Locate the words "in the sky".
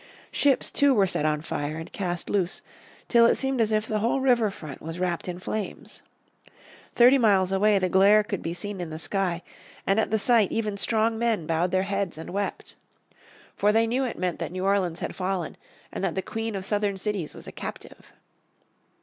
8.81-9.43